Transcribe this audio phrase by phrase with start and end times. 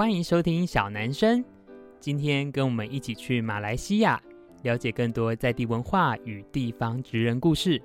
[0.00, 1.44] 欢迎收听小男生。
[2.00, 4.18] 今天跟我们一起去马来西亚，
[4.62, 7.78] 了解更多在地文化与地方职人故事。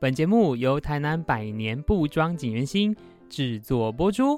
[0.00, 2.96] 本节目由台南百年布庄锦源兴
[3.28, 4.34] 制作播出。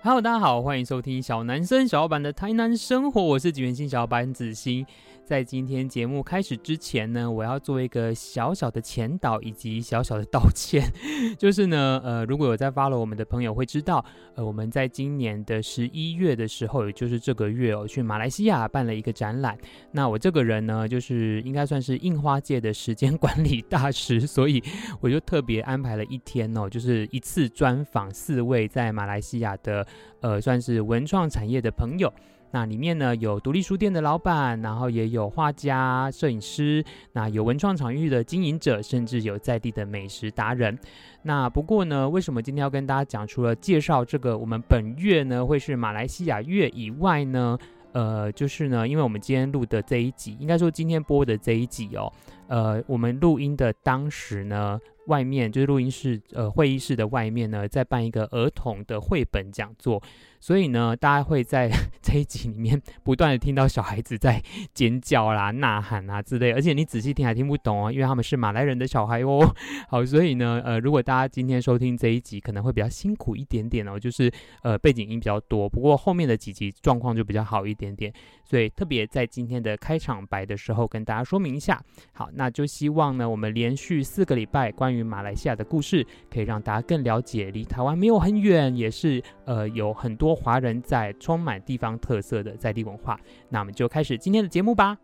[0.00, 4.86] Hello，大家好，欢迎收听小男生小老板的台南生活，我是景源兴小老板子兴。
[5.28, 10.90] 在今天节目开始之前呢，我要做一个小小的前导以及小小的道歉，
[11.36, 14.02] 就是呢，呃，如果有在 follow 我们的朋友会知道，
[14.36, 19.58] 呃，我们在今年的十一月的时候，也就是这个月哦，去马来西亚办了一个展览。
[19.92, 24.62] 那我这个人呢，就是应该算是印花界的时间管理大师， 所以
[24.98, 29.86] 我就特别安排了一天哦，就是一次专访四位在马来西亚的，
[30.22, 32.10] 呃，算是文创产业的朋友。
[32.50, 40.78] 那里面呢，有独立书店的老板，然后也有画家、摄影师，那有文创场域的经营者，甚至有在地的美食达人。
[41.22, 47.58] 那不过呢，为什么今天要跟大家讲，除了介绍这个我们本月呢会是马来西亚月以外呢，
[47.92, 52.12] 呃，就是呢，因为我们今天录的这一集，应该说今天播的这一集哦，
[52.46, 54.78] 呃，我们录音的当时呢。
[55.08, 60.02] 外面就是录音室，呃，会议室的外面呢，在办一个儿童的绘本讲座，
[60.40, 64.42] 所以呢，大家会在 这一集里面不断的听到小孩子在
[64.72, 69.54] 尖叫啦、呐喊啊之类，而且你仔细听还听不懂哦，因为他们是马来人的小孩哦。
[69.88, 74.32] 好，所以呢，呃，如果大家今天收听这一集，可能会比较辛苦一点点哦，就是
[74.62, 78.12] 呃背景音比较多，不过后面的几集状况就比较好一点点，
[78.44, 81.82] 所以特别在今天的开场白的时候跟大家说明一下。
[82.12, 93.18] 好，那就希望呢，我们连续四个礼拜关于马来西亚的故事，可以让大家更了解，离台湾没有很远，也是呃有很多华人在，充满地方特色的在地文化。
[93.48, 94.98] 那我们就开始今天的节目吧。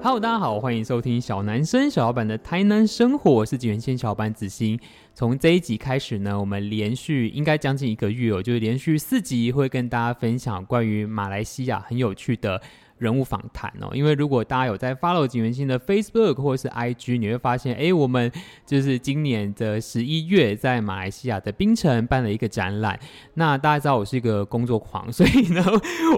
[0.00, 4.78] Hello，大家好，欢迎收听小男生小老板的台南生活，我是锦源先小老板子欣。
[5.12, 12.62] 从这一集开始呢，我们连续应该将近一个月哦，就是连续四集会跟大家分享关于马来西亚很有趣的。
[12.98, 18.30] 人物访谈哦，因为如果大家有在 follow 景元兴的 Facebook 或是 IG，你会发现，哎，我们
[18.66, 22.98] 就是今年的十一月在马来西亚的槟城办了一个展览。
[23.34, 25.64] 那大家知道我是一个工作狂， 所以呢，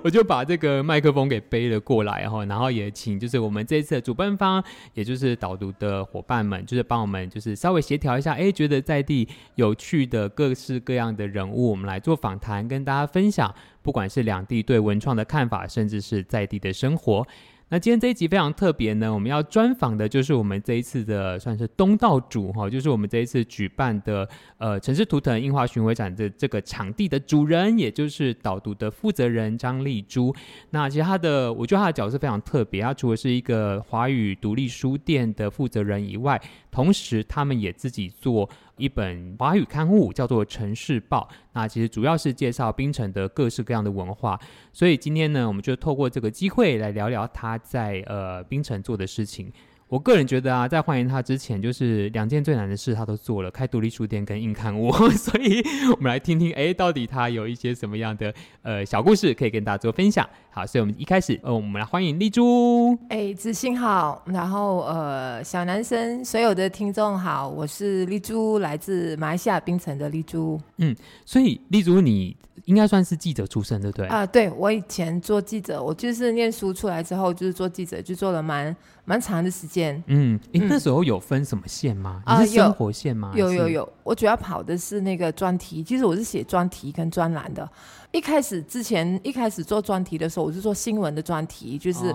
[0.03, 4.63] 我就把这个麦克风给背了过来哈，然后也请就是我们这次的主办方，
[4.95, 13.55] 也就是导读的伙伴们，就是帮我们就是稍微协调一下，哎，觉得在地有趣的各式各样的人物，我们来做访谈，跟大家分享。
[13.83, 17.27] 不管是两地对文创的看法，甚至是在地的生活。
[17.73, 30.35] 那今天这一集非常特别呢，我们要专访的就是我们这一次的算是东道主哈，就是我们这一次举办的呃城市图腾印花巡回展的这个场地的主人，也就是导读的负责人张丽珠。
[30.71, 36.43] 那其实他的，我觉得他的角色非常特别，他除了是一个华语独立书店的负责人以外，
[36.73, 38.51] 同时他们也自己做。
[38.81, 44.41] 一本华语刊物叫做《城市报》，那其实主要是介绍槟城的各式各样的文化。
[44.73, 49.53] 所以今天呢，我们就透过这个机会来聊聊他在呃槟城做的事情。
[49.91, 54.93] 我个人觉得啊，在欢迎他之前，就是两件最难的事他都做了，开独立书店跟硬刊物。
[55.19, 55.61] 所以
[55.93, 60.25] 我们来听听，哎，到底他有一些什么样的呃小故事可以跟大家做分享。
[60.51, 62.97] 好，所以我们一开始，呃，我们来欢迎丽珠。
[63.09, 70.61] 哎，子欣好，然后呃，小男生所有的听众好，我是丽珠，来自马来西亚槟城的丽珠。
[70.77, 70.95] 嗯，
[71.27, 72.37] 所以丽珠你。
[72.67, 74.07] 应该算是记者出身，对不对？
[74.07, 79.80] 啊，对，我以前做记者，我就是念书出来之后就是做记者，就做了蛮蛮长的时间。
[80.07, 82.23] 嗯，你那时候有分什么线吗？
[82.25, 83.33] 啊，生活线吗？
[83.35, 87.69] 有有有，我主要跑的是那个专题，其实我是写专题跟专栏的。
[88.13, 92.07] 一开始之前一开始做专题的时候，我是做新闻的专题，就是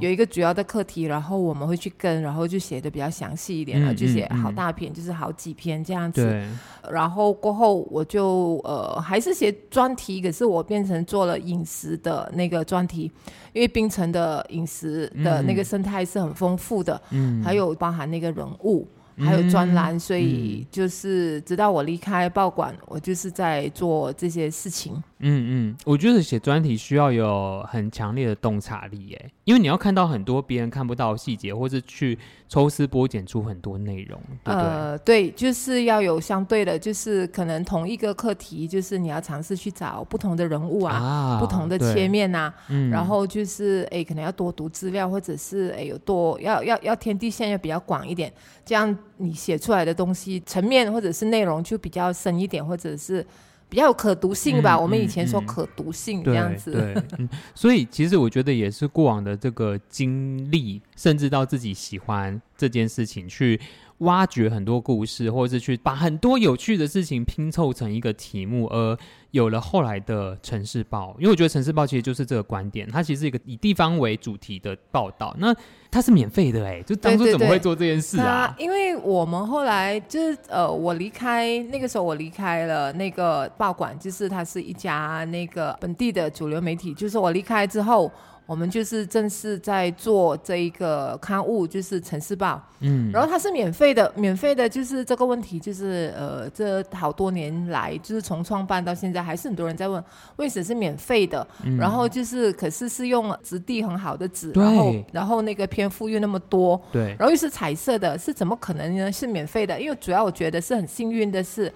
[0.00, 6.44] 有一个主要的课题，然后我们会去跟，然后就写的比较详细一点了，就写好大篇，就是好几篇这样子。
[6.90, 13.10] 然后过后我就呃还是写专题，可是我变成做了饮食的那个专题，
[13.52, 18.88] 因为冰城的饮食的那个生态是很丰富的，嗯，还有包含那个人物。
[19.20, 24.94] 还有专栏，嗯，所以就是直到我离开报馆，嗯，我就是在做这些事情。
[25.20, 32.18] 嗯嗯，我觉得写专题需要有很强烈的洞察力，耶，因为你要看到很多别人看不到的细节，或是去
[32.48, 34.68] 抽丝剥茧出很多内容，对不对？
[34.68, 48.32] 呃，对，就是要有相对的，就是可能同一个课题，就是你要尝试去找不同的人物啊，啊不同的切面啊，嗯，然后就是哎，可能要多读资料，或者是哎有多要要要天地线要比较广一点，
[48.64, 48.96] 这样。
[49.20, 53.26] 你写出来的东西层面或者是内容就比较深一点，或者是
[53.68, 54.74] 比较有可读性吧。
[54.74, 56.72] 嗯、我们以前说可读性这样子。
[56.72, 63.60] 对，对嗯，所以其实我觉得也是过往的这个经历，甚至到自己喜欢这件事情去
[63.98, 68.96] 挖掘很多故事，或者是去把很多有趣的事情拼凑成一个题目，而
[69.32, 71.16] 有了后来的《城市报》。
[71.18, 75.34] 因为我觉得《城市报》其实就是这个观点，它其实是一个以地方为主题的报道。
[75.38, 75.54] 那
[75.90, 78.46] 它是免费的哎、欸，就当初怎么会做这件事啊？
[78.48, 86.94] 对对对，因为我们后来就是呃，我离开那个时候，我离开了那个报馆，就是它是一家那个本地的主流媒体。
[86.94, 88.10] 就是我离开之后。
[88.48, 92.54] 我们就是正式在做这一个刊物，就是《城市报》。
[92.80, 100.02] 嗯，然后它是免费的，免费的，就是这个问题，就是呃，这好多年来，就是从创办到现在，还是很多人在问，
[100.36, 101.46] 为什么是免费的？
[101.62, 109.12] 嗯、然后就是，可是是用质地很好的纸，然后然后那个篇幅又那么多，对，然后又是彩色的，是怎么可能呢？
[109.12, 109.78] 是免费的？
[109.78, 111.70] 因为主要我觉得是很幸运的是。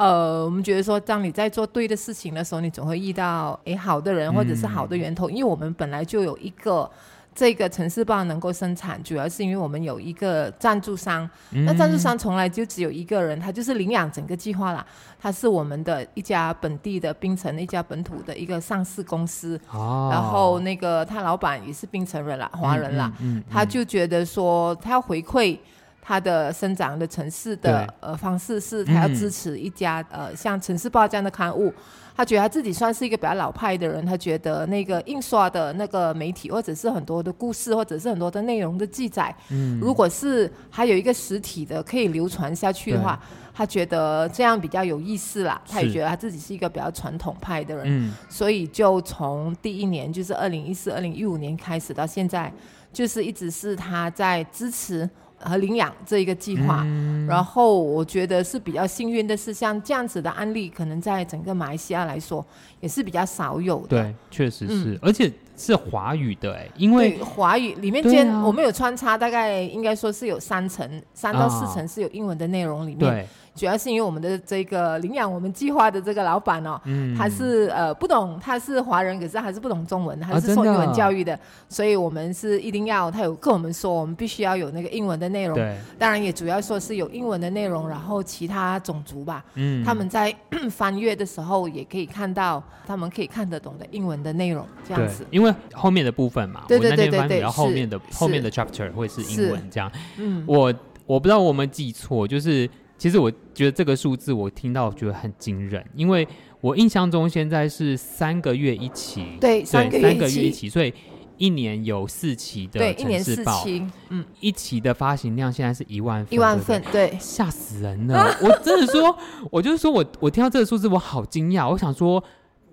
[0.00, 5.28] 呃，我们觉得说，当你在做对的事情的时候，你总会遇到诶好的人或者是好的源头。
[5.28, 6.90] 嗯、因为我们本来就有一个
[7.34, 11.28] 这个城市报能够生产，主要是因为我们有一个赞助商。
[11.50, 14.82] 嗯、那赞助商从来就只有一个人，他就是领养整个计划啦。
[15.20, 19.60] 他是我们的一家本地的冰城一家本土的一个上市公司。
[19.70, 20.08] 哦。
[20.10, 23.12] 然后那个他老板也是冰城人啦，华人啦。
[23.20, 23.44] 嗯，嗯，嗯。
[23.50, 25.58] 他就觉得说，他要回馈。
[26.02, 31.72] 他的生长的城市的呃方式是，他要支持一家、嗯、呃像《城市报》这样的刊物。
[32.16, 43.18] 他觉得他自己算是一个比较老派的人，他觉得那个印刷的那个媒体，或者是很多的故事，或者是很多的内容的记载，嗯，如果是还有一个实体的可以流传下去的话，
[43.54, 45.62] 他觉得这样比较有意思啦。
[45.66, 52.52] 他也觉得他自己是一个比较传统派的人，嗯，所以就从第一年就是二零一四、二零一五年开始到现在，
[52.92, 55.08] 就是一直是他在支持。
[55.40, 62.44] 和领养这一个计划，嗯，然后我觉得是比较幸运的是，像这样子的案例，可能在整个马来西亚来说
[62.80, 64.02] 也是比较少有的。
[64.02, 72.98] 对，确实是，嗯，而且是华语的哎，因为华语里面间我们有穿插，大概应该说是有三层，三到四层是有英文的内容里面。
[72.98, 73.26] 对。
[73.52, 85.56] 主要是因为我们的这个领养我们计划的这个老板哦，嗯、他是呃不懂，他是华人，可是还是不懂中文，还是受英文教育的，啊、所以我们是一定要他有跟我们说，我们必须要有那个英文的内容。
[85.56, 90.34] 对，当然也主要说是有英文的内容，然后其他种族吧，嗯，他们在
[90.70, 95.26] 翻阅的时候也可以看到，他们可以看得懂的英文的内容，这样子。
[95.30, 99.90] 因为后面的部分嘛，对对对对对，然后后面的后面的 chapter 会是英文这样。
[100.18, 100.74] 嗯，我
[101.06, 102.68] 我不知道我们记错，就是。
[103.00, 106.28] 其实我觉得这个数字我听到我觉得很惊人，因为
[106.60, 110.92] 我印象中现在是三个月一期，对，三个月一期，所以
[111.38, 113.64] 一年有四期的《城市报》，
[114.10, 118.36] 嗯，一期的发行量现在是一万份，一万份，对，吓死人了！
[118.42, 119.16] 我真的说，
[119.50, 122.22] 我就是说我我听到这个数字我好惊讶，我想说，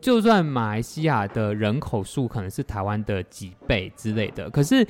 [0.02, 4.88] 就算马来西亚的人口数可能是台湾的几倍之类的，可是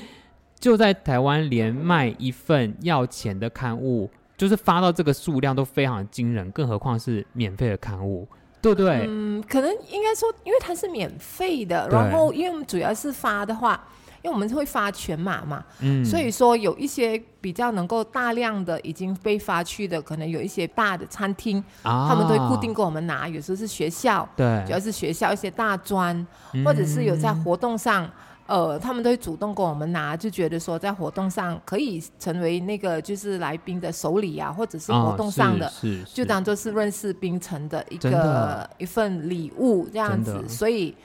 [0.60, 4.10] 就在台湾连卖一份要钱的刊物。
[4.38, 8.28] 就是发到这个数量都非常惊人，更何况是免费的刊物，
[8.62, 9.04] 对不对？
[9.08, 13.84] 嗯，可能应该说，因为它是免费的，然后因为我们主要是发的话，
[14.28, 26.14] 因为我们会发全码嘛，嗯，所以说有一些比较能够大量的已经被发去的，可能有一些大的餐厅，啊，他们都会固定给我们拿，有时候是学校，对，主要是学校一些大专，
[26.52, 28.10] 嗯，或者是有在活动上。
[28.48, 35.70] 呃，他们都会主动跟我们拿，就觉得说在活动上可以成为那个就是来宾的首礼啊，或者是活动上的，
[36.14, 40.48] 就当做是认识冰城的一个一份礼物这样子。
[40.48, 40.96] 所以，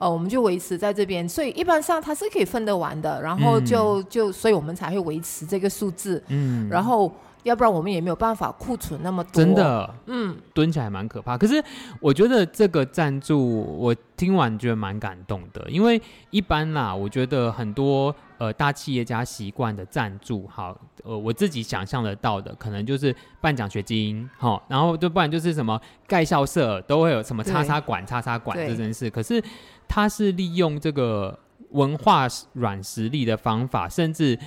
[0.00, 3.22] 呃，我们就维持在这边，所以一般上它是可以分得完的。
[3.22, 6.20] 然后就、嗯、就，所以我们才会维持这个数字。
[6.26, 7.12] 嗯，然后。
[7.42, 9.42] 要不然我们也没有办法库存那么多。
[9.42, 11.38] 真的，嗯，蹲起来蛮可怕。
[11.38, 11.54] 可是
[11.98, 15.66] 我觉得这个赞助，我听完觉得蛮感动的。
[15.70, 29.08] 因为一般啦，我觉得很多呃大企业家习惯的赞助，好，呃，我自己想象得到的，可能就是办奖学金，好，然后就不然就是什么盖校舍都会有什么叉叉馆、叉叉馆这件事。
[29.08, 29.42] 可是
[29.90, 31.36] 他是利用这个
[31.70, 34.38] 文化软实力的方法，甚至。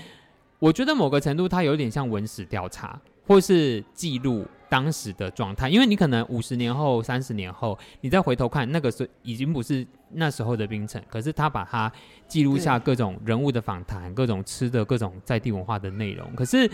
[0.59, 2.97] 我觉得某个程度，它有点像文史调查，
[3.27, 5.67] 或是记录当时的状态。
[5.67, 11.91] 因为你可能五十年后、三十年后，你再回头看，那个时候已经不是那时候的冰城，可是他把它
[12.29, 16.33] 记录下各种人物的访谈、各种吃的、各种在地文化的内容。
[16.33, 16.71] 可是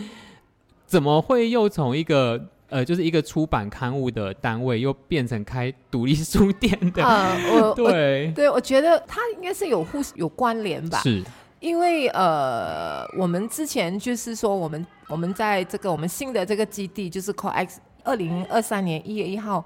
[0.86, 7.04] 怎么会又从一个呃，就是一个出版刊物的单位，又变成开独立书店的？
[7.04, 10.98] 呃，我 对我对，我觉得它应该是有互有关联吧。
[11.00, 11.22] 是。
[11.58, 19.62] 因为呃，我们之前就是说，我们我们在这个我们新的这个基地，就是 COEX，二零二三年一月一号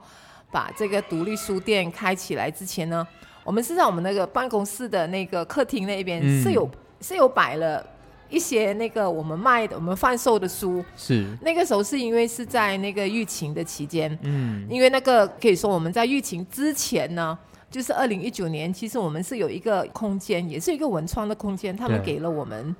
[0.50, 3.06] 把这个独立书店开起来之前呢，
[3.44, 7.86] 我们是在我们那个办公室的那个客厅那边是有、嗯、是有摆了。
[8.34, 10.84] 一些那个我们卖的、我们贩售的书。
[10.96, 17.38] 是那个时候是因为是在那个疫情的期间，嗯，因为那个可以说我们在疫情之前呢，
[17.70, 22.74] 就是二零一九年，其实我们是有一个空间，也是一个文创的空间，他们给了我们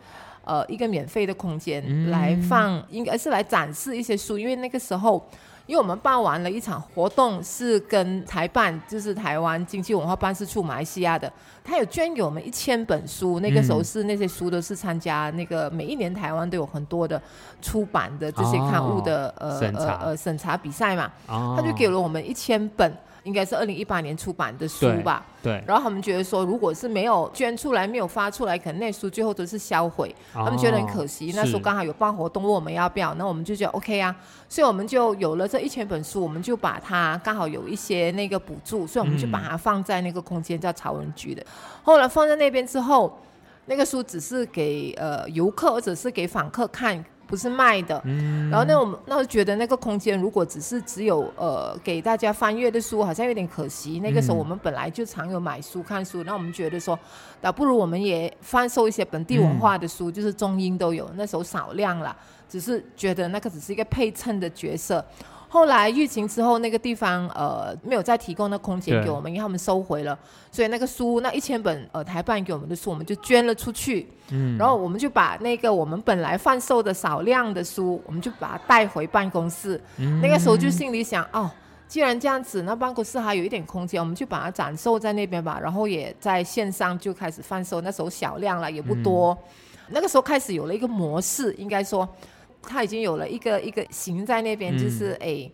[0.44, 5.24] 呃一个免费的空间来放，嗯、应该是来展示一些书，因为那个时候。
[5.66, 11.32] 因为我们办完了一场活动，是跟台办，就是台湾经济文化办事处马来西亚的，
[11.64, 13.40] 他有捐给我们一千本书。
[13.40, 17.20] 那个时候是那些书都是参加那个每一年台湾都有很多的
[17.62, 22.94] 出版的这些刊物的、哦、呃呃呃审查比赛嘛，哦、他就给了我们一千本。
[23.24, 25.54] 应该是二零一八年出版的书吧，对。
[25.54, 25.64] 对。
[25.66, 31.32] 然后他们觉得说，如果是没有捐出来、没有发出来，可能那书最后都是销毁，哦、他们觉得很可惜。
[31.34, 34.14] 那时候刚好有办活动，问我们要不要，那我们就觉得 OK 啊，
[34.48, 41.42] 所以我们就有了这一千本书，我们就把它刚好有一些那个补助，所以我们就把它放在那个空间叫曹文居的。
[41.42, 41.46] 嗯、
[41.82, 43.18] 后来放在那边之后，
[43.66, 47.02] 那个书只是给呃游客或者是给访客看。
[47.26, 54.00] 不是卖的，嗯、然后那我们那我觉得那个空间如果只是只有呃给大家翻阅的书，好像有点可惜。
[54.00, 56.98] 那个时候我们本来就常有买书看书，那、嗯、我们觉得说，
[57.40, 61.10] 倒不如我们也贩售一些本地文化的书，嗯、就是中英都有。
[61.14, 62.14] 那时候少量了，
[62.48, 65.04] 只是觉得那个只是一个配衬的角色。
[65.54, 70.18] 后来疫情之后，那个地方呃没有再提供那空间给我们，因为他们收回了，
[70.50, 74.08] 所以那个书那一千本呃台办给我们的书，我们就捐了出去。
[74.30, 79.80] 嗯，然后我们就把那个我们本来贩售的少量的书，我们就把它带回办公室。
[79.98, 81.48] 嗯，那个时候就心里想，哦，
[81.86, 85.60] 既然这样子，那办公室还有一点空间，我们就把它展售在那边吧。
[85.62, 89.30] 然后也在线上就开始贩售，那时候小量了，也不多。
[89.30, 92.08] 嗯，那个时候开始有了一个模式，应该说。
[92.68, 95.50] 他已经有了一个一个形在那边，嗯、就是哎，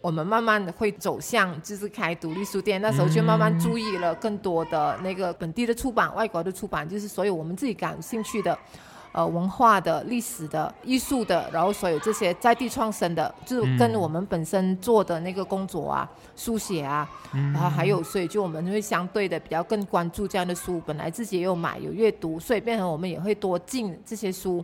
[0.00, 2.80] 我们慢慢的会走向就是开独立书店。
[2.80, 8.58] 那时候就慢慢注意了更多的那个本地的出版、外国的出版，就是所有我们自己感兴趣的，
[9.12, 20.82] 呃，文化的、历史的、艺术的，然后所有这些在地创生的，就是跟我们本身做的那个工作啊、书写啊，嗯、然后还有，所以就我们会相对的比较更关注这样的书。
[20.84, 24.62] 本来自己也有买有阅读，所以变成我们也会多进这些书。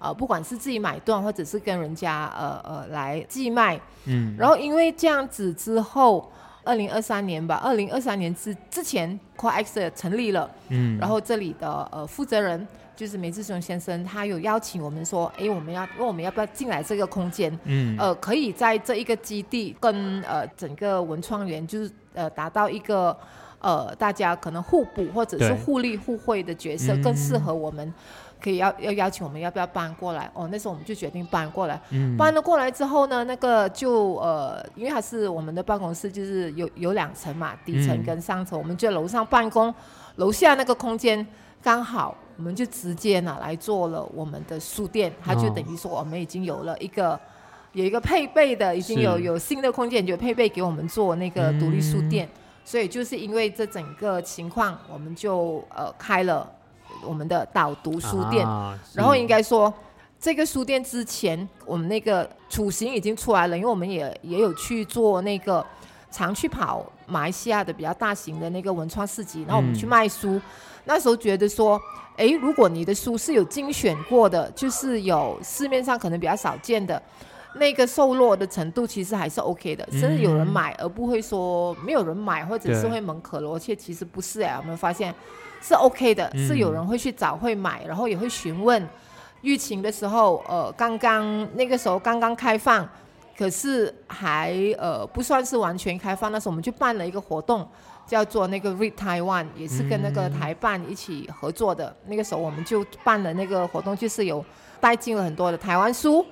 [0.00, 6.32] 呃，不管是自己买断，或者是跟人家呃呃来寄卖，嗯，然后因为这样子之后，
[6.64, 12.66] 二零二三年吧，二零二三年之之前，COEX 成立了，嗯，然后这里的呃负责人
[12.96, 23.14] 就是梅志雄先生，他有邀请我们说，哎，我们要问我们要不要进来这个空间，嗯，呃，可以在这一个基地跟呃整个文创园，就是呃达到一个
[23.58, 27.92] 呃大家可能互补或者是互利互惠的角色，更适合我们。
[28.42, 30.30] 可以要要邀请我们要不要搬过来？
[30.32, 31.80] 哦，那时候我们就决定搬过来。
[31.90, 39.72] 嗯，搬了过来之后呢，那个就呃，因为它是我们的办公室，就是有有两层嘛，底层跟上层，嗯、我们就楼上办公，
[40.16, 41.26] 楼下那个空间
[41.62, 45.12] 刚好，我们就直接拿来做了我们的书店。
[45.22, 47.18] 它就等于说我们已经有了一个
[47.72, 52.26] 有一个配备的，已经有有新的空间就配备给我们做那个独立书店。
[52.26, 56.50] 嗯、所以就是因为这整个情况，我们就呃开了。
[57.06, 59.72] 我们的导读书店，啊、然后应该说，
[60.18, 65.64] 这个书店之前我们那个雏形已经出来了，因为我们也也有去做那个
[66.10, 70.42] 常去跑马来西亚的比较大型的那个文创市集，然后我们去卖书，嗯、
[70.84, 71.80] 那时候觉得说，
[72.16, 77.02] 哎，如果你的书是有精选过的，就是有市面上可能比较少见的，
[77.54, 85.14] 那个售落的程度其实还是 OK 的，甚至有人买，而不会说没有人买，或者是会门可罗雀，其实不是哎，我们发现。
[85.60, 88.88] 是 OK 的，是有人会去找会买，然后也会询问。
[89.42, 92.86] 疫情的时候，呃，刚刚那个时候刚刚开放，
[93.38, 96.30] 可是还呃不算是完全开放。
[96.30, 97.66] 那时候我们就办了一个活动，
[98.06, 101.96] 叫做那个 Read Taiwan，也是跟那个台办一起合作的。
[102.04, 104.44] 那个时候我们就办了那个活动，就是有
[104.78, 106.22] 带进了很多的台湾书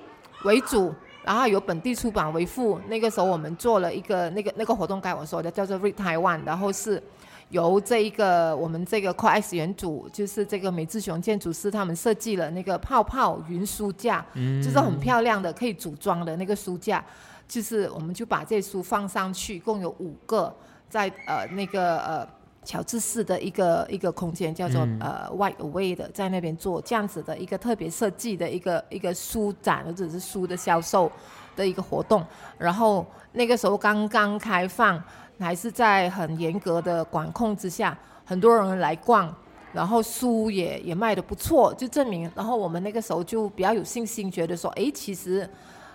[0.43, 0.93] 为主，
[1.23, 2.79] 然后有本地出版为辅。
[2.87, 7.01] 那个时候我们做了一个那个那个活动，该我说的叫做 Read Taiwan，然后是。
[7.49, 17.03] 由这一个我们这个 COEX 原主，就是这个美志雄建筑师，他们设计了那个泡泡云书架，嗯、就是很漂亮的可以组装的那个书架，
[17.47, 20.55] 就是我们就把这书放上去，共有五个
[20.87, 22.27] 在呃那个呃
[22.63, 31.11] 乔治市的一个一个空间，叫做、嗯、呃 Wide Away 的，在那边做这样子的一个特别设计的一个一个书展或者是书的销售
[31.55, 32.23] 的一个活动，
[32.59, 35.03] 然后那个时候刚刚开放。
[35.39, 39.33] 还是在很严格的管控之下，很多人来逛，
[39.73, 42.29] 然后书也也卖的不错，就证明。
[42.35, 45.49] 然后我们那个时候就比较有信心，觉得说，哎，其实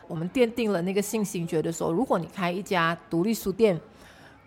[0.09, 3.79] 我们奠定了那个信心，觉得说，如果你开一家独立书店，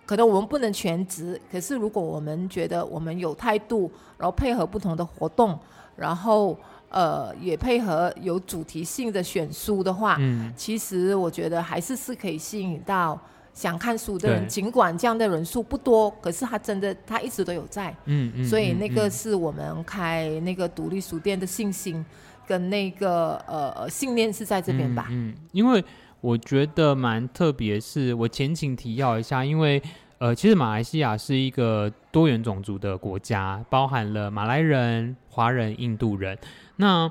[0.05, 5.57] 可能我们不能全职，可是如果我们觉得我们有态度，然后配合不同的活动，
[5.95, 6.57] 然后
[6.89, 13.19] 呃也配合有主题性的选书的话，嗯，其实我觉得还是是可以吸引到
[13.57, 14.47] 想看书的人。
[14.47, 22.05] 尽管这样的人数不多，可是他真的他一直都有在，嗯嗯，所以那个是我们开那个独立书店的信心
[22.45, 25.83] 跟那个呃信念是在这边吧，嗯，嗯，因为。
[26.19, 29.79] 我觉得蛮特别，是我前情提要一下，因为
[30.17, 36.35] 呃，其实马来西亚是一个多元种族的国家，包含了马来人、华人、印度人。
[36.77, 37.09] 那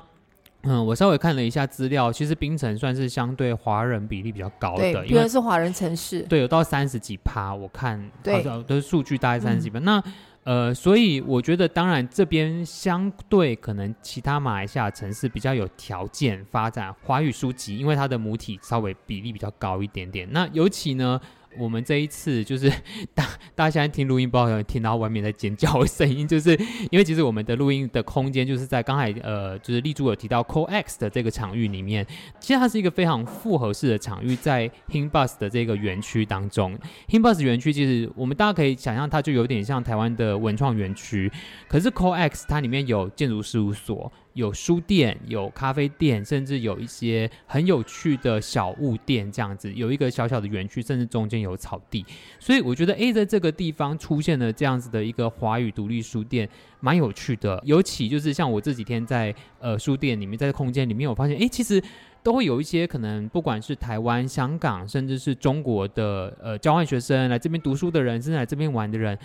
[0.67, 9.79] 嗯，我稍微看了一下资料，其实槟城算是相对华人比例比较高的，因为是华人城市，对，有到三十几趴，我看好像都是数据大概三十几趴。
[9.79, 10.03] 嗯、那
[10.43, 20.25] 呃，所以我觉得，当然这边相对可能其他马来西亚城市比较有条件发展华语书籍，因为它的母体稍微比例比较高一点点。
[20.31, 21.19] 那尤其呢，
[21.57, 22.71] 我们这一次就是
[23.13, 26.51] 大大家现在听录音，不好像听到外面在尖叫的声音，就是
[26.91, 32.05] 因为其实我们的录音的空间就是在刚才呃，就是立柱有提到 COEX 的这个场域里面，
[32.39, 36.77] 其实它是一个非常复合式的场域，在 Hing Bus 的这个园区当中
[37.09, 41.31] ，Hing Bus 园区其实我们大家可以想象，它就有点像台湾的文创园区，
[41.67, 44.11] 可是 COEX 它里面有建筑事务所。
[44.37, 52.05] 有书店，有咖啡店，甚至有一些很有趣的小物店，这样子有一个小小的园区，甚至中间有草地。
[52.39, 56.47] 所以我觉得，诶，在这个地方出现了这样子的一个华语独立书店，
[56.79, 57.59] 蛮有趣的。
[57.65, 61.81] 尤其就是像我这几天在呃书店里面，在空间里面，我发现，诶，其实
[62.21, 69.17] 都会有一些可能，不管是台湾、香港，甚至是中国的呃交换学生来这边读书的人，甚至来这边玩的人。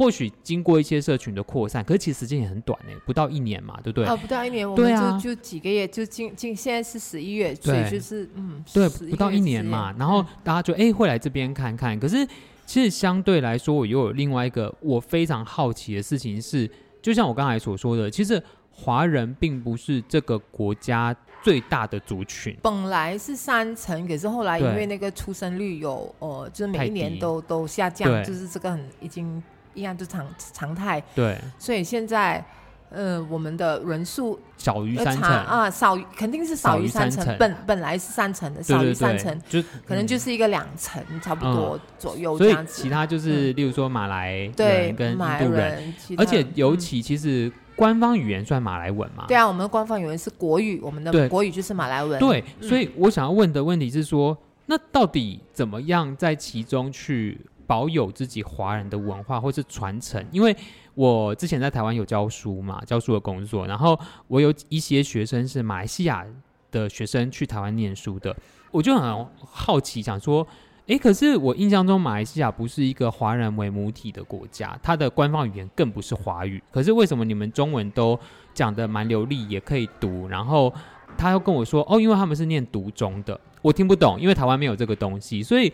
[0.00, 4.06] 或许经过一些社群的扩散，可是其实时间也很短呢，不到一年嘛，对不对？
[4.06, 9.94] 啊，不到一年，我们就、啊、就几个月，就今今现在是十一月，所以就是嗯，对，不到一年嘛。
[9.98, 12.26] 然后大家就哎会来这边看看，可是
[12.64, 16.66] 其实相对来说，我又有另外一个我非常好奇的事情是，
[17.02, 18.42] 就像我刚才所说的，其实
[18.72, 29.42] 华人并不是这个国家最大的族群，本来是三成，可是后来因为那个出生率有呃，就是每一年都都下降，就是这个很已经。
[29.74, 32.44] 一样就常常态，对，所以现在，
[32.90, 35.22] 呃，我们的人数少于三成。
[35.22, 42.72] 啊，少肯定是少于三成，本本来是三成的，少于三成，就可能就是一个两成差不多左右这样子。
[42.72, 49.26] 所以其他就是，例如说马来人跟印度人，而且尤其其实官方语言算马来文嘛？
[49.28, 52.18] 对啊，我们的官方语言是国语，我们的国语就是马来文。
[52.18, 57.40] 对，所以我想要问的问题是说，那到底怎么样在其中去？
[57.70, 60.56] 保有自己华人的文化或是传承，因为
[60.94, 66.26] 我之前在台湾有教书嘛，教书的工作，然后我有一些学生是马来西亚
[66.72, 68.34] 的学生去台湾念书的，
[68.72, 70.44] 我就很好奇，想说，
[70.86, 78.18] 诶，可是我印象中马来西亚不是一个华人为母体的国家，它的官方语言更不是华语，可是为什么你们中文都
[78.52, 80.26] 讲得蛮流利，也可以读？
[80.26, 80.74] 然后
[81.16, 85.72] 他又跟我说，哦，因为他们是念读中的，我听不懂，因为台湾没有这个东西，所以。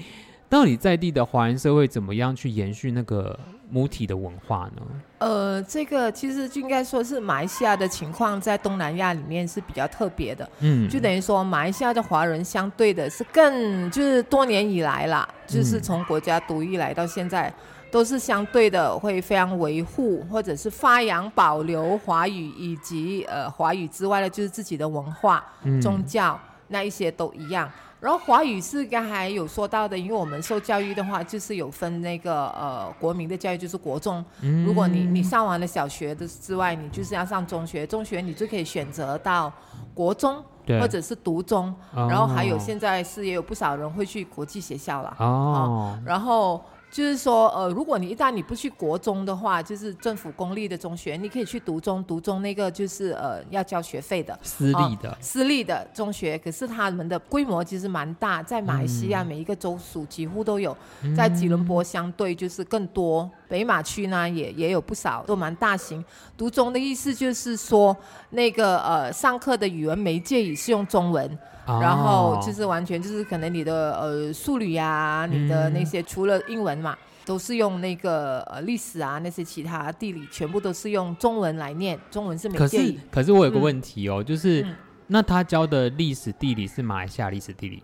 [0.49, 4.83] 到底在地的华人社会怎么样去延续那个母体的文化呢？
[5.19, 10.49] 呃，这个其实就应该说是马来西亚的情况，在东南亚里面是比较特别的。
[10.61, 17.53] 嗯，就等于说马来西亚的华人相对的是更就是多年以来啦，就是从国家独立来到现在，
[17.91, 25.45] 都是相对的会非常维护或者是发扬保留华语以及呃华语之外的，就是自己的文化、
[25.83, 27.69] 宗教那一些都一样。
[27.99, 34.25] 然后华语是刚才有说到的，因为我们受教育的话，就是有分那个呃国民的教育，就是国中。
[34.43, 39.53] 嗯、如果你你上完了小学的之外，你就是要上中学，中学你就可以选择到
[39.95, 40.43] 国中
[40.81, 41.75] 或者是读中。
[41.95, 45.17] 然后还有现在是也有不少人会去国际学校了。
[45.19, 46.63] 哦，然后。
[46.97, 56.39] 就是说，呃，如果你一旦你不去国中的话，就是政府公立的中学，你可以去读中，读中那个就是呃要交学费的，私立的，私立的中学。
[56.39, 66.03] 可是他们的规模其实蛮大，在马来西亚每一个州属几乎都有，嗯、在吉隆坡相对就是更多，北马区呢也也有不少，都蛮大型。
[66.35, 67.95] 读中的意思就是说，
[68.31, 71.39] 那个呃上课的语文媒介也是用中文。
[71.67, 82.59] 然后就是完全就是可能你的呃数理啊，你的那些除了英文嘛，嗯、都是用那个呃历史啊那些其他地理全部都是用中文来念，中文是媒介。
[82.59, 84.75] 可是可是我有个问题哦，嗯、就是、嗯、
[85.09, 87.83] 那他教的历史地理是马来西亚历史地理，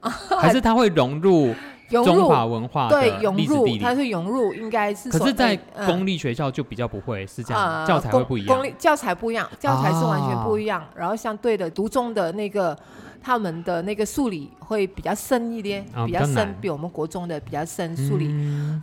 [0.38, 1.54] 还是他会融入
[1.88, 5.08] 中华文化对融入，它是融入，应该是。
[5.10, 8.54] 可是，在公立学校就比较不会是这样，教材会不一样。
[8.54, 10.84] 公立教材不一样，教材是完全不一样。
[10.94, 12.76] 然后相对的，读中的那个
[13.22, 18.28] 他们的那个数理会比较深一点，比较深，比我们国中的比较深数理。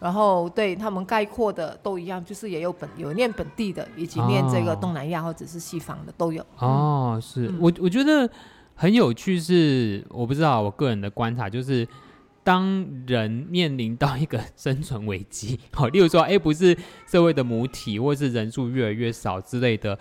[0.02, 6.44] 然后对他们概括的都一样，就是也有本有念本地的，以及念这个东南亚或者是西方的都有。
[6.58, 8.28] 哦，是我我觉得
[8.74, 11.88] 很有趣，是我不知道我个人的观察就是。
[12.46, 16.78] 当人面临到一个生存危机，好， 例如说，哎，不是
[17.08, 19.98] 社会的母体，或是人数越来越少之类的，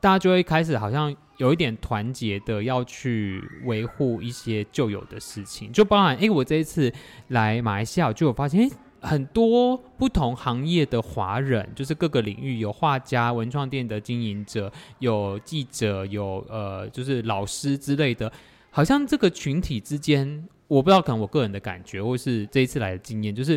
[0.00, 6.90] 大家就会开始好像有一点团结的要去维护一些旧有的事情，就包含，哎，我这一次
[7.28, 8.70] 来马来西亚，就有发现，哎，
[9.02, 18.32] 很多不同行业的华人，就是各个领域有画家、文创店的经营者，有记者，有呃，就是老师之类的，
[18.70, 20.48] 好像这个群体之间。
[20.68, 23.56] 我不知道，可能我个人的感觉，或是这一次来的经验，就是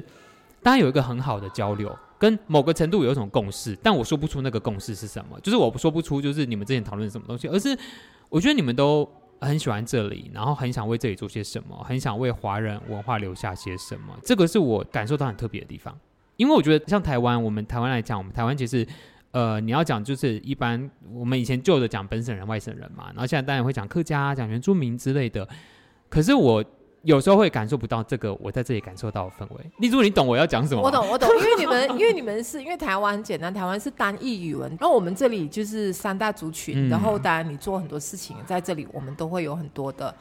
[0.61, 7.75] 大家有一个很好的交流，跟某个程度有一种共识，但我说不出那个共识是什么，就是我说不出，就是你们之前讨论什么东西，而是
[8.29, 9.09] 我觉得你们都
[9.41, 15.97] 很喜欢这里，然后很想为这里做些什么，很想为华人文化留下些什么，这个是我感受到很特别的地方。
[16.35, 18.85] 因为我觉得像台湾，我们台湾来讲，我们台湾其实，
[19.31, 25.47] 呃，你要讲就是一般我们以前旧的讲本省人、外省人嘛，然后现在当然会讲客家、讲原住民之类的，
[26.09, 26.63] 可是我。
[27.03, 29.71] 有时候会感受不到这个，我在这里感受到的氛围。
[29.77, 30.81] 例如，你懂我要讲什么？
[30.81, 31.29] 我懂，我懂。
[31.37, 40.13] 因为你们， 因为你们是因为台湾很简单，台湾是单一语文，然后我们这里就是三大族群，嗯、然后当然你做很多事情在这里，我们都会有很多的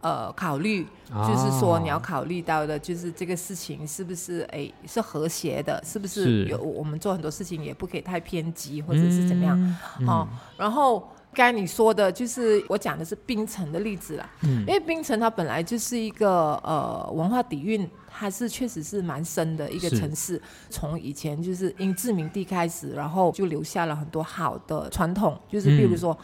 [0.00, 9.56] 呃考虑，哦、就是说你要考虑到的，就是这个事情是不是哎是和谐的，是不是有是我们做很多事情也不可以太偏激或者是怎么样？
[9.60, 11.08] 嗯嗯、哦，然后。
[11.36, 14.26] 刚才你说的，就是我讲的是冰城的例子啦。
[14.40, 20.40] 嗯，因为冰城它本来就是一个呃文化底蕴，它是确实是蛮深的一个城市。
[20.70, 26.16] 从以前就是因殖民地开始，然后就留下了很多好的传统，就是比如说。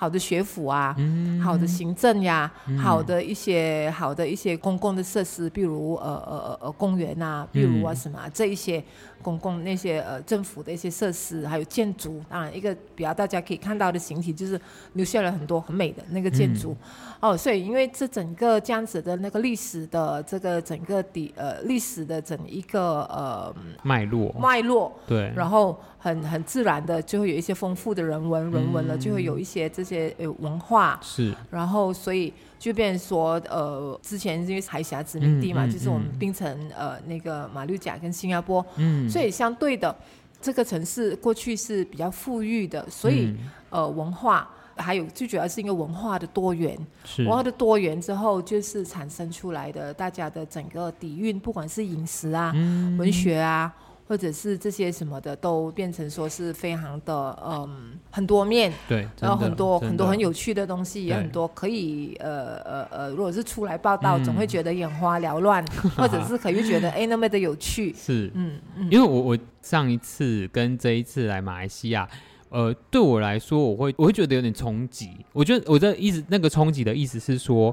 [0.00, 8.82] 好的学府啊，嗯、好的行政呀，嗯、好的一些好的一些公共的设施，比如呃呃呃公园啊，比如啊什么、这一些
[9.20, 14.58] 公共那些呃政府的一些设施，还有建筑，当然一个比较大家可以看到的形体就是
[14.94, 16.74] 留下了很多很美的那个建筑。
[17.20, 24.34] 嗯、哦，所以因为这整个这样子的那个历史的这个整个底呃历史的整一个呃脉络。
[24.40, 25.78] 脉络对，然后。
[26.02, 39.94] 很很自然的就会有一些丰富的人文，人文了就会有一些这些呃文化，是，然后所以就变成说呃之前因为海峡殖民地嘛，嗯、就是我们槟城呃那个马六甲跟新加坡，嗯，所以相对的
[40.40, 43.38] 这个城市过去是比较富裕的，所以、嗯、
[43.70, 47.24] 呃文化还有最主要是一个文化的多元，是。
[47.24, 53.74] 文化的多元之后就是产生出来的大家的整个底蕴，不管是饮食啊、嗯、文学啊。
[54.10, 65.64] 或者是这些什么的，都变成说是非常的嗯很多面，对，然后很多很多很有趣的东西，也很多可以呃呃呃，如果是出来报道，嗯、总会觉得眼花缭乱，
[65.96, 72.08] 或者是可以觉得哎那么的有趣，是嗯嗯，因为我我上一次跟这一次来马来西亚，
[72.48, 75.10] 呃，对我来说，我会我会觉得有点冲击。
[75.32, 77.72] 我觉得我的意思，那个冲击的意思是说，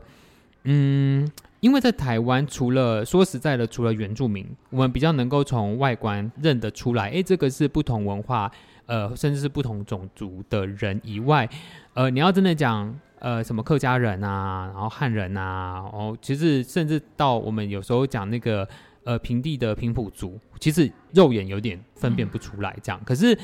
[0.66, 1.28] 嗯。
[1.60, 8.52] 因为在台湾，除了说实在的，除了原住民，我们比较能够从外观认得出来，诶，这个是不同文化，
[8.86, 11.50] 呃，甚至是不同种族的人以外，
[11.94, 18.68] 呃，你要真的讲，呃，什么客家人啊，然后汉人啊，然后其实甚至到我们有时候讲那个，
[19.04, 23.02] 呃，平地的平埔族，其实肉眼有点分辨不出来，这样。
[23.04, 23.36] 可是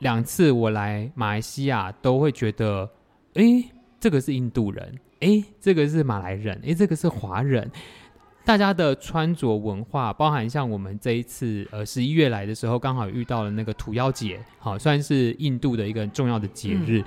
[0.00, 2.90] 两次我来马来西亚，都会觉得，
[3.34, 3.64] 诶，
[4.00, 4.98] 这个是印度人。
[5.20, 7.70] 哎，这个是马来人，哎，这个是华人，
[8.42, 17.04] 大家的穿着文化，包含像我们这一次呃十一月来的时候，刚好遇到了那个土妖节，好，算是印度的一个很重要的节日，嗯、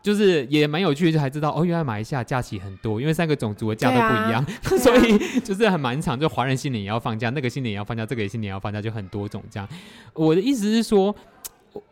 [0.00, 4.46] 就是也蛮有趣的，就还知道哦，原来马来西亚假期很多，因为三个种族的假都不一样，啊、
[4.78, 9.68] 所以就是很蛮长，就华人新年也要放假，那个新年也要放假，这个新年也要放假，就很多种这样。
[10.14, 11.12] 我的意思是说，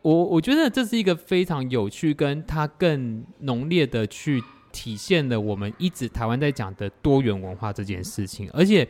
[0.03, 4.43] 我我觉得这是一个非常有趣，跟它更浓烈的去。
[4.71, 8.87] 体现了我们一直台湾在讲的多元文化这件事情，而且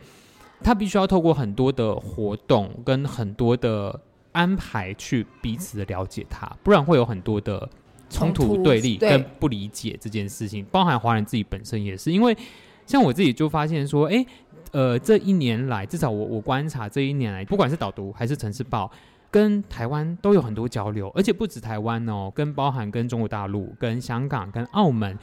[0.61, 3.97] 它必须要透过很多的活动跟很多的
[4.33, 7.67] 安排去彼此的了解它，不然会有很多的
[8.09, 10.63] 冲突对立跟不理解这件事情。
[10.65, 12.37] 包含华人自己本身也是，因为
[12.85, 14.23] 像我自己就发现说，哎，
[14.71, 18.91] 呃，这一年来至少我我观察这一年来，不管是导读还是城市报，
[19.31, 25.17] 跟台湾都有很多交流，而且不止台湾哦，跟包含跟中国大陆、跟香港、跟澳门。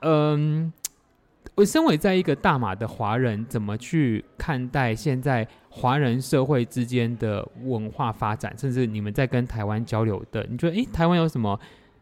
[0.00, 0.72] 嗯，
[1.54, 10.44] 我身为在一个大马的华人，怎么去看待现在华人社会之间的文化发展，甚至你们在跟台湾交流的？
[10.50, 11.58] 你觉得，诶，台湾有什么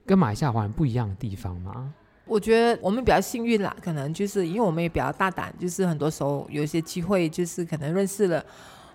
[0.07, 1.93] 跟马来西亚华人不一样的地方吗？
[2.27, 8.43] 我觉得我们比较幸运啦，可能就是因为我们也比较大胆，就是很多时候有一些机会，就是可能认识了。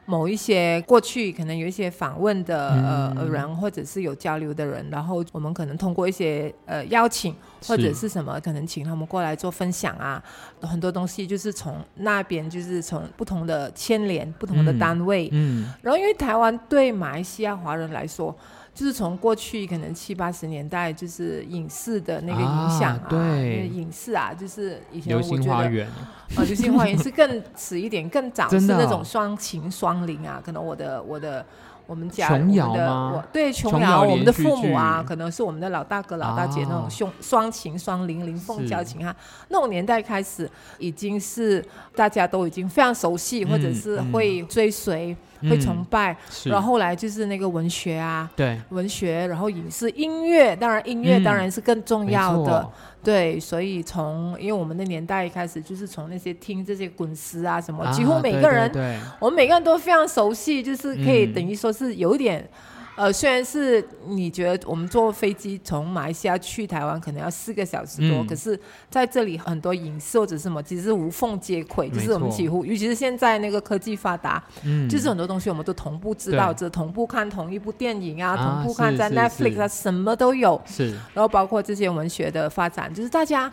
[0.09, 2.69] 某一些过去可能有一些访问的
[3.15, 7.35] 呃人，或者是有交流的人，然后我们可能通过一些呃邀请
[7.67, 10.23] 或者是什么，可能请他们过来做分享啊，
[10.61, 18.35] 很多东西就是从那边就是从不同的牵连、不同的单位，嗯，然后因为台湾对马来西亚华人来说。
[18.79, 25.85] 就是从过去可能七八十年代，就是影视的那个影响啊，啊对，影视啊，就是以前我觉得，流星花园。
[25.85, 26.15] 啊，
[26.47, 31.45] 流星花园是更迟一点，更早是那种双情双灵啊，可能我的我的。
[31.89, 39.15] 我们家我们的我对琼瑶，我们的父母啊，可能是我们的老大哥、老大姐那种兄双情双灵灵凤交情哈，
[39.47, 41.65] 那种年代开始已经是
[41.95, 46.15] 大家都已经非常熟悉，或者是会追随、会崇拜。
[46.45, 52.69] 然后后来就是那个文学啊，对文学，然后影视、音乐，当然音乐当然是更重要的。
[53.03, 62.39] 对，所以从因为我们的年代开始，就是从那些听这些滚石啊什么，啊、几乎每个人，对对对，我们每个人都非常熟悉，就是可以等于说是有点。
[62.41, 62.59] 嗯
[62.99, 68.59] 呃，虽然是你觉得我们坐飞机从马来西亚去台湾可能要四个小时多，嗯、可是
[68.89, 83.49] 在这里很多影视或者什么其实是无缝接轨，就是我们几乎，尤其是现在那个科技发达，嗯，就是很多东西我们都同步知道，这同步看同一部电影啊，啊同步看在 Netflix 啊，什么都有，是，然后包括这些文学的发展，就是大家。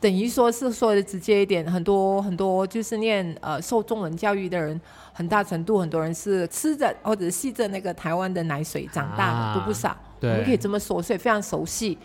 [0.00, 4.80] 等于说是说的直接一点，很多很多就是念呃受中文教育的人，
[5.12, 9.94] 很大程度很多人是吃着或者吸着那个台湾的奶水长大的，啊、都不少。
[10.18, 11.98] 对，我们可以这么说，所以非常熟悉，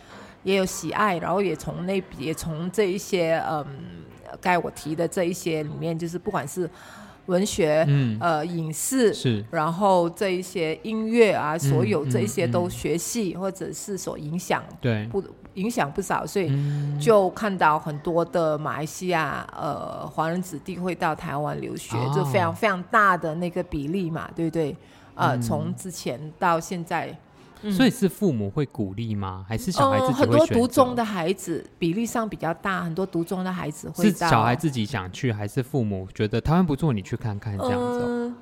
[0.44, 3.66] 也有喜爱，然后也从那也从这一些嗯，
[4.42, 6.70] 该我提的这一些里面，就是不管是
[7.28, 13.34] 文学，嗯，呃，影视是，然后这一些音乐啊，所有这一些都学习、嗯。
[13.34, 15.24] 嗯嗯、或者是所影响，对，不。
[15.56, 16.52] 影响不少，所以
[17.00, 24.76] 就看到很多的马来西亚呃华人子弟会到台湾留学，哦、就非常非常大的那个比例嘛，对不对？
[25.14, 27.18] 呃，从、嗯、之前到现在，
[27.62, 29.46] 嗯、所以是父母会鼓励吗？
[29.48, 34.28] 还是小孩子、呃、很多独中的孩子比例上比较大，很多独中的孩子会到。
[34.28, 38.00] 是小孩自己想去，还是父母觉得台湾不错，你去看看这样子？
[38.00, 38.34] 呃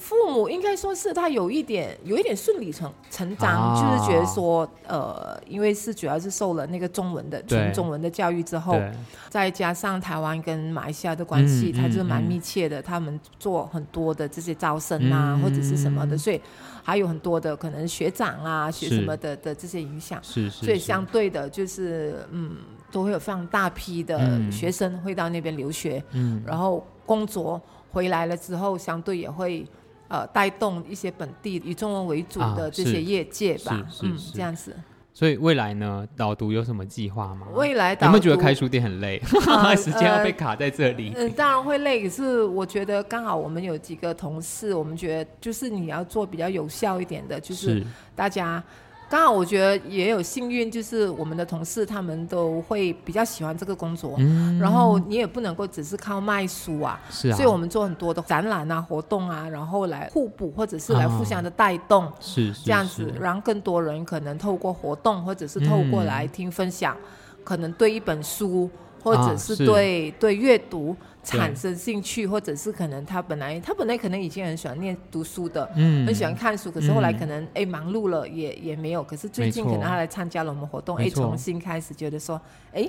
[0.00, 8.80] 父母应该说是他有一点有一点顺理成成章，哦、就是觉得说，呃，因为是主要是受了那个中文的纯中文的教育之后，
[9.28, 16.40] 再加上台湾跟马来西亚的关系，他、嗯、就是蛮密切的、嗯，他们做很多的这些招生啊、嗯、或者是什么的，所以
[16.82, 22.56] 还有很多的可能学长啊学什么的的这些影响，是是，所以相对的就是嗯，
[22.90, 29.66] 都会有非常大批的学生会到那边留学，嗯，然后工作回来了之后，相对也会。
[30.12, 34.74] 呃，带动一些本地以中文为主的这些业界吧，啊、嗯，这样子。
[35.12, 37.46] 所以未来呢，导读有什么计划吗？
[37.52, 39.20] 未来有没有觉得开书店很累？
[39.46, 41.12] 呃、 时间要被卡在这里。
[41.16, 48.62] 嗯、呃，当然会累，可是我觉得刚好我们有几个同事，我们觉得就是你要做比较有效一点的，就是大家。
[49.10, 68.70] 刚好我觉得也有幸运，就是我们的同事他们都会比较喜欢这个工作，嗯、然后你也不能够只是靠卖书啊，是啊，所以我们做很多的展览啊、活动啊，然后来互补或者是来互相的带动，哦、是，是这样子，让更多人可能透过活动或者是透过来听分享，嗯、可能对一本书
[69.02, 69.66] 或者是。
[69.66, 70.96] 对、对阅读。
[71.22, 82.40] 产生兴趣，或者是可能他本来他本来可能以前很喜欢念读书的，嗯，很喜欢看书，可是后来可能哎、嗯、忙碌了也也没有，可是最近可能他来参加了我们活动，哎，重新开始觉得说，
[82.72, 82.88] 哎，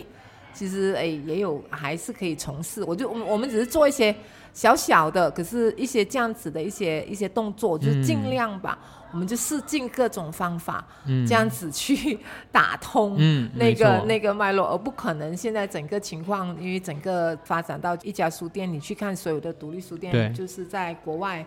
[0.54, 4.16] 其实哎也有还是可以从事，我就我们我们只是做一些
[4.54, 8.78] 小小的，可是一些这样子的一些一些动作，就是尽量吧。
[8.82, 12.18] 嗯我们就试尽各种方法，嗯，这样子去
[12.52, 13.16] 打通
[13.56, 21.46] 那个、嗯、那个脉络，而不可能现在整个情况，因为整个发展到一家书店，你去看所有的独立书店，就是在国外，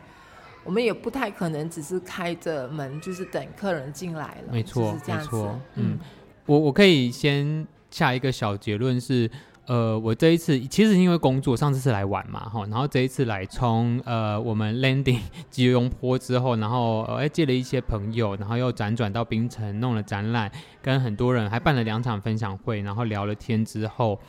[0.63, 5.37] 我们也不太可能只是开着门，就是等客人进来了，没错，就是这样子。
[5.75, 5.99] 嗯，嗯
[6.47, 9.31] 我我可以先下一个小结论是。
[9.67, 24.21] 呃，我这一次其实因为工作，上次是来玩嘛，哈，然后这一次来从呃我们 landing 吉隆坡之后，然后呃借了一些朋友，然后又辗转到槟城弄了展览，跟很多人还办了两场分享会，然后聊了天之后，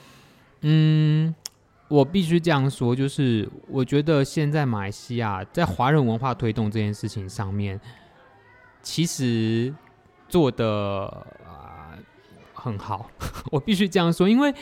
[0.61, 1.35] 嗯，
[1.89, 7.77] 我必须这样说，就是我觉得现在马来西亚在华人文化推动这件事情上面，
[8.81, 9.73] 其实
[10.29, 11.07] 做的
[11.45, 11.97] 啊、呃、
[12.53, 13.11] 很好，
[13.51, 14.55] 我必须这样说，因为。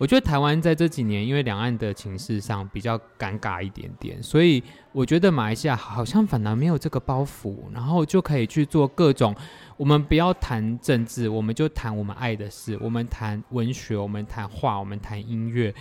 [0.00, 9.36] 我觉得台湾在这几年，因为两岸的情势上比较尴尬一点点，所以我觉得马来西亚好像反而没有这个包袱，然后就可以去做各种。
[9.76, 12.78] 我们不要谈政治，我们就谈我们爱的事。
[12.80, 15.74] 我们谈文学，我们谈画，我们谈音乐。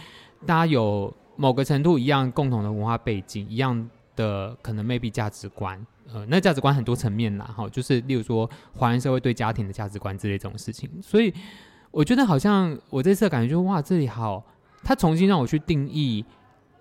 [0.45, 5.79] 大家有某个程度一样共同的文化背景，一样的可能 maybe 价值观。
[6.13, 11.33] 呃，那价值观很多层面啦，哈，就是例如说华人社会对家庭的价值观之类这种事情，所以。
[11.91, 14.43] 我觉得好像我这次的感觉就是哇，这里好，
[14.83, 16.23] 他重新让我去定义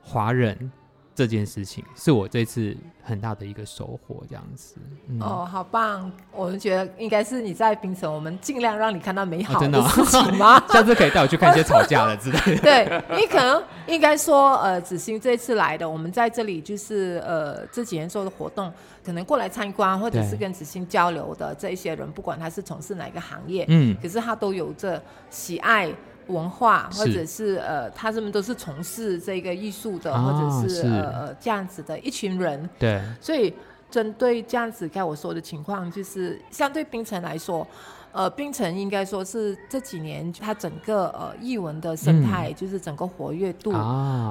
[0.02, 0.70] 华人
[1.14, 4.76] 这件事情，是我这次很大的一个收获，这样子。
[5.08, 6.10] 嗯、哦，好棒！
[6.30, 10.58] 我们觉得应该是你在冰城，我们尽量让你看到美好的事情吗？
[10.58, 12.60] 哦、 下次可以带我去看一些吵架的之类的。
[12.62, 18.72] 对，你可能应该说，呃，子欣这次来的，我们在这里就是呃这几年做的活动。
[19.04, 25.90] 可能过来参观，或者是跟子欣交流的这一些人，不管他是从事哪个行业，嗯，可是他都有着喜爱
[26.26, 33.00] 文化，或者是呃，他们都是从事这个艺术的，或者是呃这样子的一群人，对。
[33.18, 33.54] 所以
[33.90, 37.66] 针对这样子该我说的情况，就是相对冰城来说，
[38.12, 43.72] 呃，冰城应该说是这几年它整个呃艺文的生态，就是整个活跃度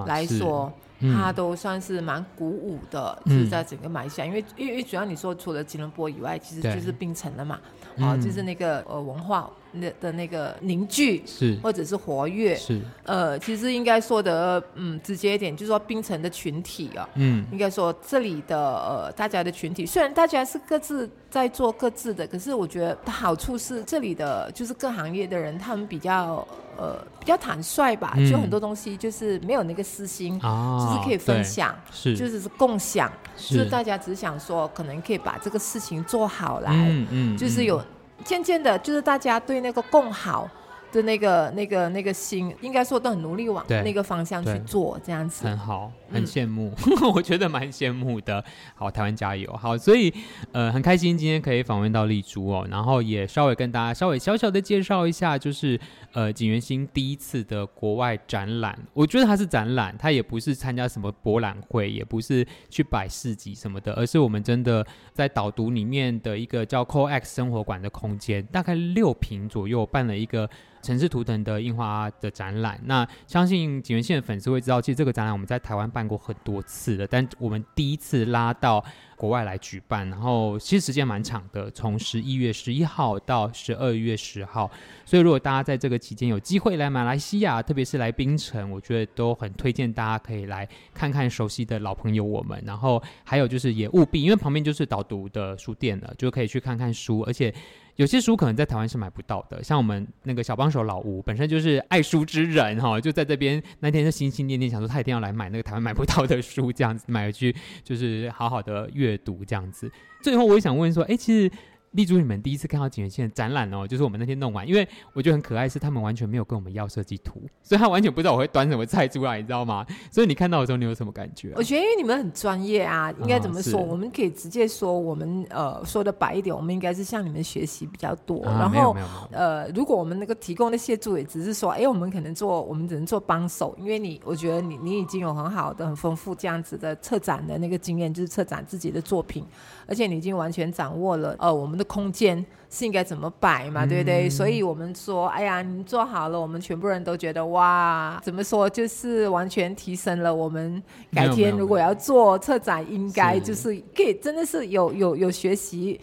[0.06, 0.72] 来说。
[1.14, 7.60] 它都算是蛮鼓舞的，嗯、就是在整个马来西亚，因为因为主要你说除了吉隆坡以外，其实就是槟城了嘛，
[8.00, 11.58] 啊、嗯，就是那个呃文化那的那个凝聚是。
[11.62, 12.82] 或者是活跃是。
[13.04, 26.48] 呃，其实应该说的嗯直接一点，就是说冰城的群体啊，嗯，应该说这里的呃大家的群体，虽然大家是各自在做各自的，可是我觉得好处是这里的就是各行业的人，他们比较。
[26.80, 32.16] 呃，比较坦率吧，嗯、就很多东西就是没有那个私心，哦、就是可以分享，是。
[32.16, 33.58] 就是是共享，是。
[33.58, 37.84] 就是大家只想说，可能可以把这个事情做好来，嗯嗯，就是有
[38.24, 40.50] 渐渐的，就是大家对那个共好。
[40.92, 48.44] 的那个、那个、那个心，应该说都很努力往那个方向去做，这样子很好，很羡慕，嗯、 我觉得蛮羡慕的。
[48.76, 49.52] 好，台湾加油！
[49.54, 50.14] 好，所以
[50.52, 55.80] 呃，很开心今天可以访问到丽珠哦，然后也稍微跟大家稍微小小的介绍一下，就是
[56.14, 58.78] 呃，景元星第一次的国外展览。
[58.94, 70.50] 我觉得它是展览，它也不是参加什么博览会，也不是去摆市集什么的，而是我们真的在导读里面的一个叫 COEX 生活馆的空间，大概六平左右，办了一个。
[70.88, 78.82] 城市图腾的印花的展览，那相信景元县的粉丝会知道，其实这个展览我们在台湾办过很多次了，但我们第一次拉到
[79.18, 84.72] 国外来举办，然后其实时间蛮长的，从十一月十一号到十二月十号，
[85.04, 97.54] 所以如果大家在这个期间有机会来马来西亚，特别是来槟城，我觉得都很推荐大家可以来看看熟悉的老朋友我们，然后还有就是也务必，因为旁边就是导读的书店了，就可以去看看书，而且。
[97.98, 109.92] 有些书可能在台湾是买不到的，像我们那个小帮手老吴本身就是爱书之人哈，就在这边那天就心心念念想说他一定要来买那个台湾买不到的书，这样子买回去就是好好的阅读这样子。
[110.22, 111.52] 最后我也想问说，哎、其实。
[111.92, 119.86] 丽珠，你们第一次看到景元线的展览哦，就是我们那天弄完，因为我觉得很可爱，是他们完全没有跟我们要设计图，所以他完全不知道我会端什么菜出来， 你知道吗？
[120.12, 121.56] 所以你看到的时候，你有什么感觉啊？
[121.58, 123.80] 我觉得因为你们很专业啊，应该怎么说？
[123.80, 128.44] 哦、我们可以直接说，我们呃说的白一点，我们应该是向你们学习比较多。
[128.44, 128.96] 啊、然后
[129.32, 139.46] 呃，如果我们那个提供的协助也只是说，哎，我们可能做，我们只能做帮手，因为你，我觉得你你已经有很好的、很丰富这样子的策展的那个经验，就是策展自己的作品，
[139.88, 142.46] 而且你已经完全掌握了呃我们的空间。
[142.70, 144.28] 是应该怎么摆嘛，对不对？
[144.28, 150.84] 嗯、所以我们说，哎呀，你做好了，我们全部人都觉得哇，怎么说，就是完全提升了我们。
[151.14, 155.98] 改天如果要做策展，应该就是可以，真的是有有有学习。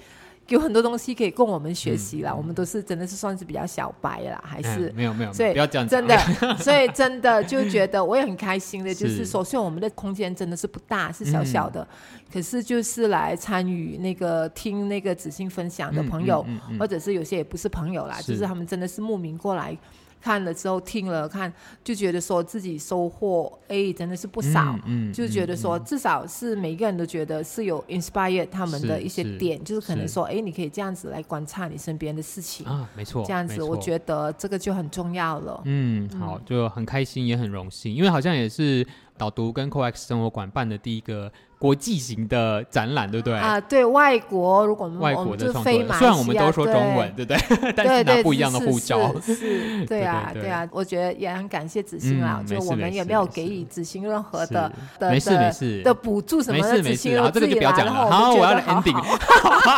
[0.49, 6.17] 有很多东西可以供我们学习啦，嗯、我们都是真的是算是比较小白啦，还是、嗯、没有没有，所以不要这样真的，
[6.59, 9.25] 所以真的就觉得我也很开心的， 就是。
[9.25, 16.45] 说，虽然我们的空间真的是不大，是小小的，嗯、可是就是来参与那个听那个子欣分享的朋友，
[16.79, 18.33] 或者是有些也不是朋友啦，是。
[18.33, 19.77] 就是他们真的是慕名过来。
[20.25, 21.53] 看了之后，听了看，
[21.85, 24.75] 就觉得说自己收获哎，真的是不少。
[24.87, 35.61] 嗯，嗯就觉得说，至少是每一个人都觉得是有 inspire 他们的一些点，就是可能说，哎，你可以这样子来观察你身边的事情啊，没错，这样子，我觉得这个就很重要了。
[35.67, 38.87] 嗯，好，就很开心，也很荣幸，因为好像也是
[39.19, 41.31] 导读跟 COEX 生活馆办的第一个。
[41.65, 43.35] 国际型的展览，对不对？
[43.39, 47.39] 啊，对外国，如果外国的创作者，虽然我们都说中文，对不对？
[47.75, 50.69] 但是拿不一样的护照，是， 对啊，对啊。
[50.71, 58.11] 我觉得也很感谢子欣啦，就我们也没有给予子欣任何的的没事没事的补助什么的，子兴然后这个就不要讲了。
[58.11, 59.03] 好，我要 ending。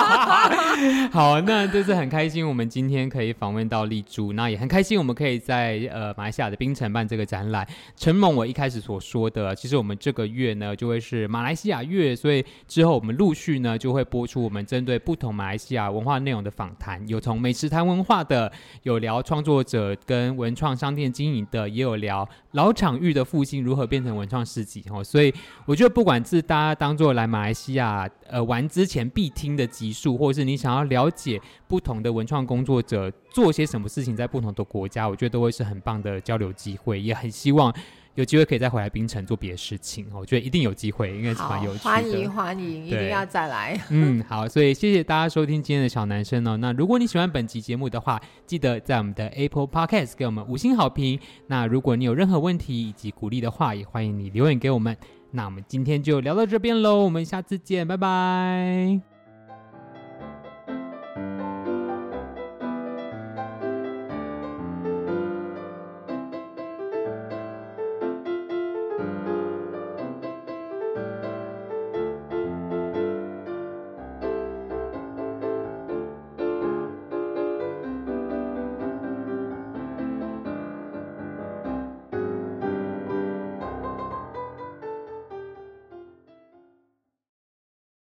[1.13, 7.65] 好，那就是很开心，我们今天可以访问到丽珠，那也很开心，我们可以在呃马来西亚的槟城办这个展览。
[7.97, 18.51] 承蒙我一开始所说的，其实我们这个月呢就会是马来西亚月，所以之后我们陆续呢就会播出我们针对不同马来西亚文化内容的访谈，有从美食谈文化的，
[18.83, 25.03] 有聊创作者跟文创商店经营的，也有聊老场域的复兴如何变成文创市集哦。
[25.03, 25.33] 所以
[25.65, 37.75] 我觉得不管是大家当做来马来西亚呃玩之前必听的集数，或者是你想要了解不同的文创工作者做些什么事情在不同的国家，我觉得都会是很棒的交流机会，也很希望。
[38.17, 41.85] 有机会可以再回来槟城做别的事情，我觉得一定有机会，应该是蛮有趣的。
[41.85, 43.79] 欢迎欢迎，一定要再来。
[43.91, 46.57] 嗯，好，所以谢谢大家收听今天的小男生哦。
[46.57, 51.21] 那如果你喜欢本期节目的话，记得在我们的 Apple Podcast 给我们五星好评。
[51.47, 54.97] 那如果你有任何问题以及鼓励的话，也欢迎你留言给我们。
[55.33, 59.16] 那我们今天就聊到这边喽，我们下次见，拜拜。